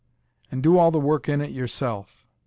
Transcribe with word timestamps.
And 0.51 0.63
do 0.63 0.79
all 0.79 0.89
the 0.89 0.97
work 0.99 1.29
in 1.29 1.41
it 1.41 1.51
yourself. 1.51 2.25